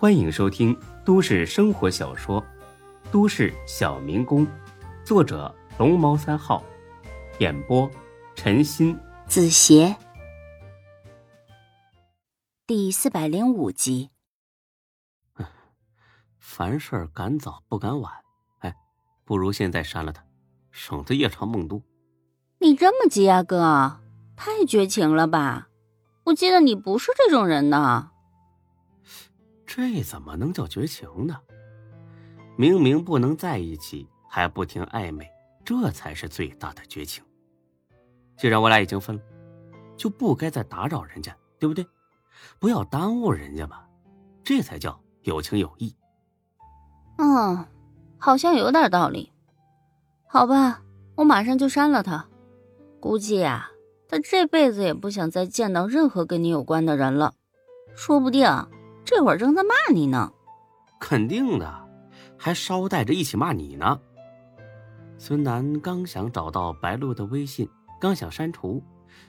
[0.00, 0.74] 欢迎收听
[1.04, 2.40] 都市生活小说
[3.12, 4.46] 《都市小民工》，
[5.04, 6.64] 作者龙猫三号，
[7.38, 7.86] 演播
[8.34, 9.94] 陈鑫、子邪，
[12.66, 14.08] 第四百零五集。
[16.40, 18.10] 凡事赶早不赶晚，
[18.60, 18.74] 哎，
[19.26, 20.24] 不如现在删了他，
[20.70, 21.82] 省得夜长梦多。
[22.58, 24.00] 你这么急啊，哥？
[24.34, 25.68] 太绝情了吧！
[26.24, 28.09] 我记得你不是这种人呢。
[29.72, 31.38] 这怎么能叫绝情呢？
[32.56, 35.30] 明明不能在一起，还不停暧昧，
[35.64, 37.22] 这才是最大的绝情。
[38.36, 39.22] 既然我俩已经分了，
[39.96, 41.86] 就不该再打扰人家，对不对？
[42.58, 43.84] 不要耽误人家嘛，
[44.42, 45.94] 这才叫有情有义。
[47.18, 47.64] 嗯，
[48.18, 49.32] 好像有点道理。
[50.26, 50.82] 好吧，
[51.14, 52.26] 我马上就删了他。
[52.98, 53.70] 估计啊，
[54.08, 57.34] 他这辈子也不想再见到任何跟你有关的人了，
[57.94, 58.48] 说不定。
[59.10, 60.32] 这会儿正在骂你呢，
[61.00, 61.88] 肯定的，
[62.38, 64.00] 还捎带着一起骂你呢。
[65.18, 67.68] 孙楠刚想找到白露的微信，
[68.00, 68.80] 刚想删除，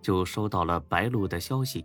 [0.00, 1.84] 就收到了白露的消息：“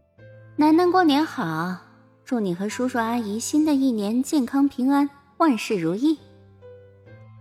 [0.56, 1.76] 楠楠过年好，
[2.24, 6.18] 祝你和叔叔阿姨新的一年健康平安，万事如意。”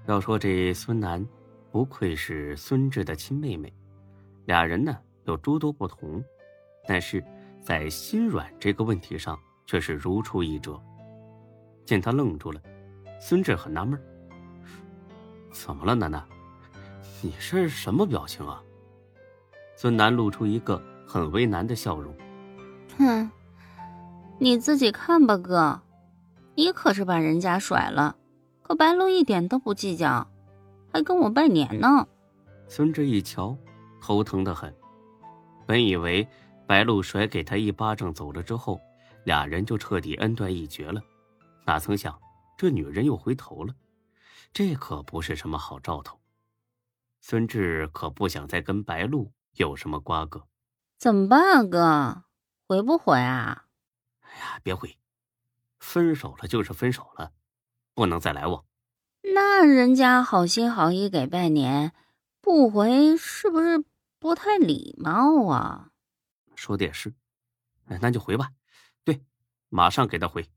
[0.09, 1.25] 要说这孙楠，
[1.71, 3.73] 不愧是孙志的亲妹妹，
[4.47, 6.21] 俩人呢有诸多不同，
[6.89, 7.25] 但是
[7.63, 9.39] 在心软这个问题上。
[9.71, 10.83] 却是如出一辙。
[11.87, 12.61] 见他愣住了，
[13.21, 13.97] 孙志很纳闷
[15.55, 16.27] ：“怎么了，楠楠？
[17.23, 18.61] 你是什么表情啊？”
[19.79, 22.13] 孙楠露出一个很为难的笑容
[22.99, 23.31] ：“哼，
[24.41, 25.81] 你自己看吧，哥，
[26.57, 28.17] 你可是把人家甩了，
[28.63, 30.27] 可白露一点都不计较，
[30.93, 32.09] 还跟我拜年呢。”
[32.67, 33.57] 孙志一瞧，
[34.03, 34.75] 头疼的很。
[35.65, 36.27] 本以为
[36.67, 38.81] 白露甩给他一巴掌走了之后。
[39.25, 41.03] 俩人就彻底恩断义绝了，
[41.65, 42.21] 哪曾想
[42.57, 43.75] 这女人又回头了，
[44.53, 46.21] 这可不是什么好兆头。
[47.21, 50.47] 孙志可不想再跟白露有什么瓜葛，
[50.99, 52.25] 怎么办啊，哥？
[52.67, 53.67] 回不回啊？
[54.21, 54.99] 哎呀，别回，
[55.79, 57.33] 分手了就是分手了，
[57.95, 58.65] 不能再来往。
[59.35, 61.93] 那人家好心好意给拜年，
[62.41, 63.85] 不回是不是
[64.19, 65.91] 不太礼貌啊？
[66.55, 67.13] 说的也是，
[67.87, 68.53] 哎，那就回吧。
[69.71, 70.51] 对，马上给他回，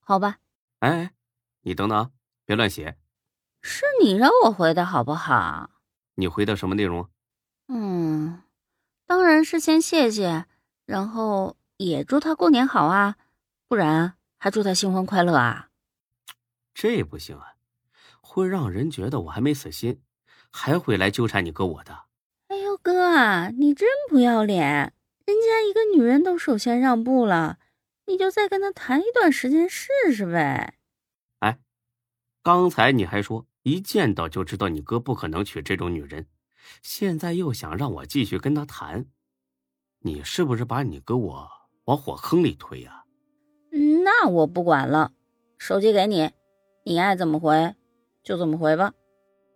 [0.00, 0.38] 好吧。
[0.80, 1.14] 哎哎，
[1.62, 2.10] 你等等啊，
[2.44, 2.98] 别乱写。
[3.62, 5.70] 是你让我回的好不好？
[6.16, 7.08] 你回的什么内容？
[7.68, 8.42] 嗯，
[9.06, 10.46] 当然是先谢谢，
[10.86, 13.16] 然后也祝他过年好啊，
[13.68, 15.68] 不然还祝他新婚快乐啊。
[16.74, 17.54] 这不行啊，
[18.20, 20.02] 会让人觉得我还没死心，
[20.50, 22.04] 还会来纠缠你哥我的。
[22.48, 24.92] 哎呦哥，你真不要脸！
[25.24, 27.58] 人家一个女人都首先让步了。
[28.06, 30.74] 你就再跟他谈一段时间试试呗。
[31.40, 31.58] 哎，
[32.42, 36.26] 刚才你还说一见到就知道你哥不可能娶这种女人，
[36.82, 39.06] 现在又想让我继续跟他谈，
[40.00, 41.50] 你是不是把你哥我
[41.84, 43.04] 往火坑里推呀？
[44.04, 45.12] 那我不管了，
[45.58, 46.30] 手机给你，
[46.84, 47.74] 你爱怎么回
[48.22, 48.92] 就怎么回吧。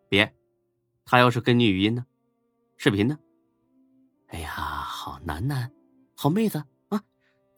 [0.09, 0.35] 别，
[1.05, 2.07] 他要是跟你语音呢，
[2.79, 3.19] 视频呢？
[4.29, 5.71] 哎呀，好楠楠，
[6.17, 6.65] 好妹子。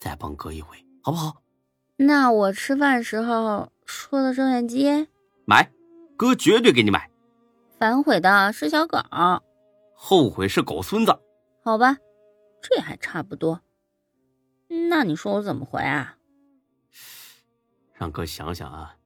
[0.00, 1.42] 再帮哥一回，好不好？
[1.96, 5.06] 那我吃饭时候说的照相机，
[5.44, 5.70] 买，
[6.16, 7.10] 哥绝对给你买。
[7.78, 8.98] 反悔的是小狗，
[9.94, 11.18] 后悔是狗孙子。
[11.62, 11.98] 好吧，
[12.62, 13.60] 这还差不多。
[14.88, 16.16] 那你说我怎么回啊？
[17.92, 18.96] 让哥想想啊。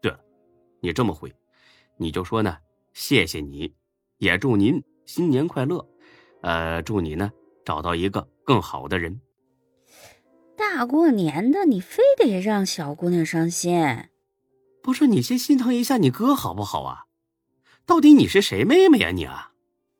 [0.00, 0.20] 对了，
[0.80, 1.34] 你这么回，
[1.96, 2.58] 你就说呢，
[2.92, 3.74] 谢谢你，
[4.18, 5.84] 也祝您新年快乐。
[6.42, 7.32] 呃，祝你呢
[7.64, 9.20] 找到一个更好的人。
[10.78, 14.08] 大过年的，你非得让小姑娘伤心？
[14.80, 17.06] 不是你先心疼一下你哥好不好啊？
[17.84, 19.50] 到底你是谁妹妹呀你啊？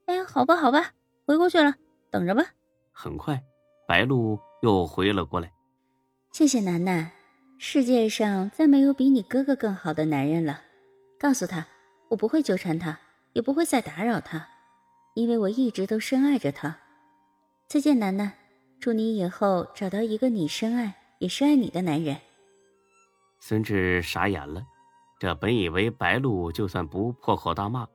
[0.07, 0.93] 哎，好吧好吧，
[1.27, 1.75] 回过去了，
[2.13, 2.45] 等着吧。
[2.93, 3.43] 很快，
[3.89, 5.51] 白露又回了过来。
[6.31, 7.11] 谢谢楠楠，
[7.59, 10.61] 世界上再没有比你哥哥更好的男人了。
[11.19, 11.67] 告诉他，
[12.09, 12.97] 我不会纠缠他，
[13.33, 14.47] 也不会再打扰他，
[15.17, 16.79] 因为我一直都深爱着他。
[17.67, 18.33] 再见，楠楠。
[18.81, 22.17] 祝你以后找到一个你深爱也深爱你的男人。
[23.41, 24.65] 孙志傻眼了，
[25.19, 27.89] 这本以为白露就算不破口大骂，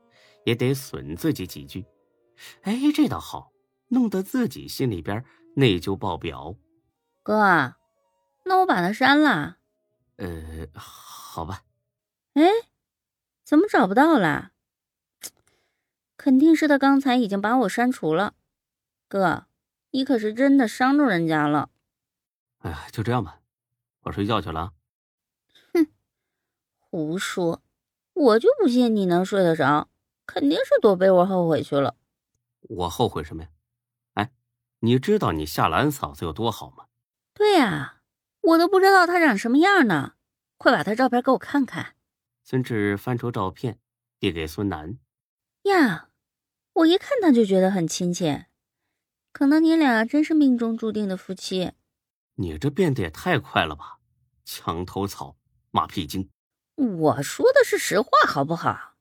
[0.46, 1.86] 也得损自己几句。
[2.64, 3.52] 哎，这倒好，
[3.90, 5.24] 弄得自己心里边
[5.56, 6.56] 内疚爆表。
[7.22, 7.76] 哥，
[8.44, 9.58] 那我把他删了。
[10.18, 11.64] 呃，好吧。
[12.34, 12.44] 哎，
[13.46, 14.52] 怎么找不到了？
[16.18, 18.36] 肯定是他刚才已经把我删除了，
[19.08, 19.46] 哥。
[19.94, 21.70] 你可是真的伤着人家了。
[22.60, 23.42] 哎呀，就这样吧，
[24.02, 24.74] 我睡觉去了。
[25.72, 25.88] 哼
[26.80, 27.62] 胡说，
[28.14, 29.90] 我就不信你能睡得着，
[30.26, 31.96] 肯定是躲被窝后悔去了。
[32.62, 33.50] 我后悔什么呀？
[34.16, 34.32] 哎，
[34.80, 36.88] 你知道你夏兰嫂子有多好吗？
[37.36, 38.02] 对呀，
[38.42, 40.16] 我都不知道她长什么样呢。
[40.58, 41.96] 快把她照片给我看看。
[42.42, 43.78] 孙志翻出照片，
[44.20, 44.98] 递给孙楠。
[45.64, 46.10] 呀，
[46.74, 48.48] 我一看她就觉得很亲切，
[49.34, 51.74] 可能你俩真是命中注定的夫妻。
[52.36, 54.00] 你这变得也太快了吧！
[54.46, 55.36] 墙头草，
[55.72, 56.30] 马屁精。
[56.76, 58.96] 我说的是实话，好不好？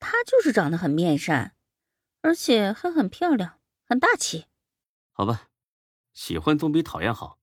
[0.00, 1.54] 她就是长得很面善，
[2.22, 4.46] 而且还很漂亮，很大气。
[5.12, 5.48] 好吧，
[6.12, 7.38] 喜欢总比讨厌好。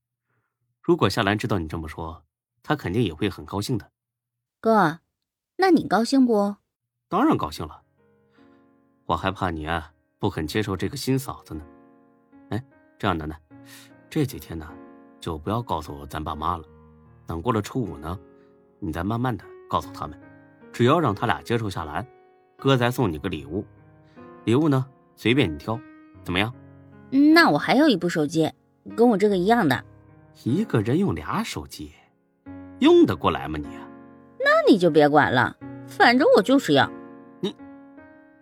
[0.81, 2.25] 如果夏兰知道你这么说，
[2.63, 3.91] 她肯定也会很高兴的。
[4.59, 4.99] 哥，
[5.57, 6.57] 那你高兴不？
[7.07, 7.83] 当然高兴了。
[9.05, 11.65] 我还怕你啊，不肯接受这个新嫂子呢。
[13.01, 13.35] 哎，这样的呢，
[14.11, 14.67] 这几天呢，
[15.19, 16.63] 就不要告诉咱爸妈了。
[17.25, 18.19] 等过了初五呢，
[18.77, 20.15] 你再慢慢的告诉他们。
[20.71, 22.05] 只要让他俩接受下来，
[22.57, 23.65] 哥再送你个礼物。
[24.45, 25.79] 礼物呢，随便你挑，
[26.23, 26.53] 怎么样？
[27.09, 28.51] 那我还有一部手机，
[28.95, 29.83] 跟我这个一样的。
[30.43, 31.91] 一个人用俩手机，
[32.81, 33.65] 用得过来吗你？
[34.37, 35.57] 那你就别管了，
[35.87, 36.87] 反正我就是要。
[37.39, 37.55] 你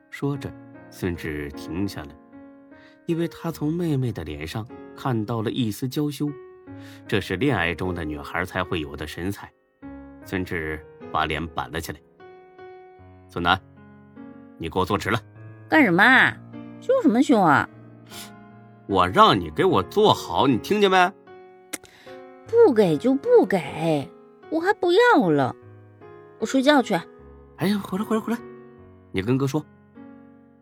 [0.10, 0.52] 说着，
[0.90, 2.10] 孙志停下了，
[3.10, 4.64] 因为他从妹妹的脸上
[4.96, 6.30] 看到了一丝娇羞，
[7.08, 9.52] 这是恋爱中的女孩才会有的神采。
[10.24, 10.80] 孙志
[11.12, 12.00] 把脸板了起来
[13.28, 13.60] ：“孙楠，
[14.60, 15.20] 你给我坐直了！
[15.68, 16.04] 干什么？
[16.80, 17.68] 凶什么凶啊？
[18.86, 21.12] 我让你给我坐好，你听见没？
[22.46, 24.08] 不给就不给，
[24.52, 25.56] 我还不要了，
[26.38, 26.94] 我睡觉去。
[27.56, 28.40] 哎呀，回来回来回来，
[29.12, 29.66] 你跟哥说。”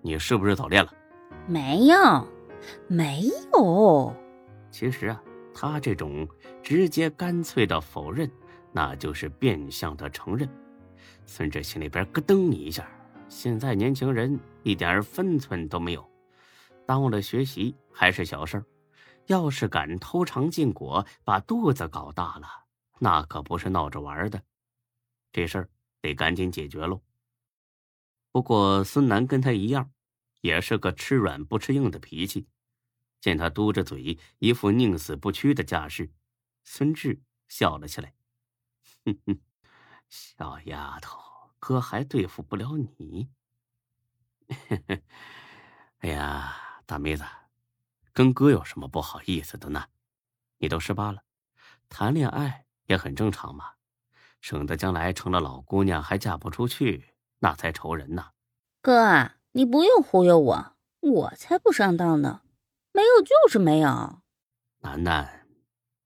[0.02, 0.94] 你是不是早恋了？
[1.46, 2.26] 没有，
[2.88, 3.24] 没
[3.54, 4.16] 有。
[4.72, 5.22] 其实啊，
[5.54, 6.28] 他这种
[6.62, 8.30] 直接干脆的否认，
[8.72, 10.48] 那就是变相的承认。
[11.26, 12.90] 孙志心里边咯噔一下，
[13.28, 16.10] 现在年轻人一点分寸都没有，
[16.86, 18.66] 耽误了学习还是小事儿，
[19.26, 22.48] 要是敢偷尝禁果，把肚子搞大了，
[23.00, 24.42] 那可不是闹着玩的。
[25.32, 25.70] 这事儿
[26.02, 27.02] 得赶紧解决喽。
[28.32, 29.92] 不过孙楠跟他一样，
[30.42, 32.48] 也是个吃软不吃硬的脾气。
[33.20, 36.12] 见他嘟着嘴，一副宁死不屈的架势，
[36.64, 38.14] 孙志笑了起来
[39.06, 39.40] ：“哼哼，
[40.10, 41.20] 小丫头，
[41.60, 43.30] 哥还对付不了你。
[46.00, 47.26] 哎呀，大妹子，
[48.14, 49.88] 跟哥有什么不好意思的呢？
[50.58, 51.24] 你都十八了，
[51.90, 53.74] 谈恋爱也很正常嘛，
[54.42, 58.32] 省得将来成了老姑娘还嫁不出去。”那才愁人呢，
[58.82, 62.42] 哥，你不用忽悠我，我才不上当呢。
[62.98, 63.88] 没有就是没有。
[64.80, 65.46] 楠楠，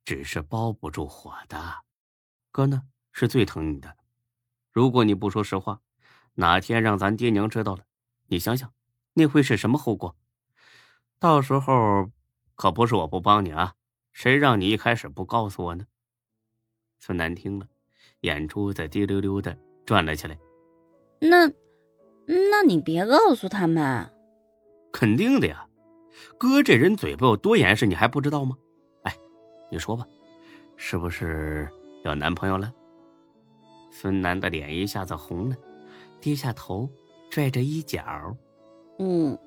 [0.03, 1.57] 只是包不住火的。
[2.51, 2.83] 哥呢，
[3.13, 3.95] 是最疼你的。
[4.73, 5.79] 如果你不说实话，
[6.33, 7.85] 哪天让咱爹娘知道了，
[8.27, 8.73] 你想想，
[9.13, 10.17] 那会是什么后果？
[11.17, 12.11] 到时候
[12.55, 13.75] 可不是我不帮你啊，
[14.11, 15.85] 谁让你一开始不告诉我呢？
[16.99, 17.65] 孙楠听了，
[18.19, 20.37] 眼珠子滴溜溜的转了起来。
[21.21, 21.47] 那，
[22.27, 24.11] 那你别告诉他们。
[24.91, 25.65] 肯定的呀，
[26.37, 28.57] 哥这人嘴巴有多严实，你还不知道吗？
[29.03, 29.15] 哎，
[29.71, 30.05] 你说吧，
[30.75, 31.69] 是不是
[32.03, 32.73] 有男朋友了？
[33.91, 35.56] 孙楠的脸一下子红了，
[36.19, 36.89] 低下头，
[37.30, 38.03] 拽着衣角。
[38.99, 39.37] 嗯。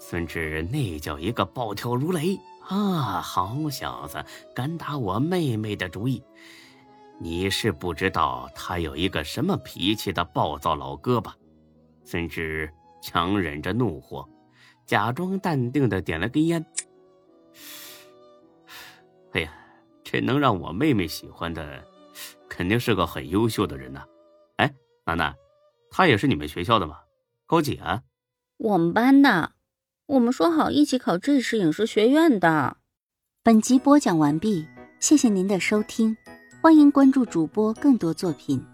[0.00, 2.38] 孙志那叫一个暴跳如雷
[2.68, 3.22] 啊！
[3.22, 4.22] 好小子，
[4.54, 6.22] 敢打我妹妹的主意！
[7.20, 11.36] 你是不知道他有一个什么脾气的暴躁老哥吧？
[12.04, 14.28] 孙志强忍着怒火，
[14.86, 16.64] 假装淡定的点了根烟。
[19.32, 19.52] 哎呀，
[20.02, 21.84] 这能让我妹妹喜欢的，
[22.48, 24.04] 肯定是个很优秀的人呐。
[24.56, 24.74] 哎，
[25.04, 25.34] 楠楠，
[25.90, 27.00] 他也是你们学校的吗？
[27.46, 28.02] 高几啊？
[28.56, 29.52] 我们班的，
[30.06, 32.76] 我们说好一起考这视影视学院的。
[33.42, 34.66] 本集播讲完毕，
[35.00, 36.16] 谢谢您的收听。
[36.62, 38.64] 欢迎关注主播更多作品。